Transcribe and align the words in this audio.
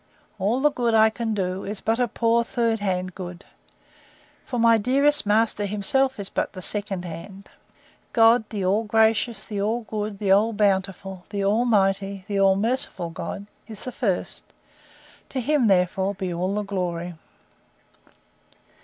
—All 0.39 0.61
the 0.61 0.71
good 0.71 0.95
I 0.95 1.11
can 1.11 1.35
do, 1.35 1.63
is 1.63 1.79
but 1.79 1.99
a 1.99 2.07
poor 2.07 2.43
third 2.43 2.79
hand 2.79 3.13
good; 3.13 3.45
for 4.43 4.57
my 4.57 4.79
dearest 4.79 5.27
master 5.27 5.65
himself 5.65 6.19
is 6.19 6.27
but 6.27 6.53
the 6.53 6.61
second 6.63 7.05
hand. 7.05 7.51
God, 8.11 8.45
the 8.49 8.65
all 8.65 8.83
gracious, 8.83 9.45
the 9.45 9.61
all 9.61 9.81
good, 9.81 10.17
the 10.17 10.31
all 10.31 10.53
bountiful, 10.53 11.25
the 11.29 11.45
all 11.45 11.65
mighty, 11.65 12.25
the 12.27 12.39
all 12.39 12.55
merciful 12.55 13.11
God, 13.11 13.45
is 13.67 13.83
the 13.83 13.91
first: 13.91 14.45
To 15.29 15.39
him, 15.39 15.67
therefore, 15.67 16.15
be 16.15 16.33
all 16.33 16.55
the 16.55 16.63
glory! 16.63 17.13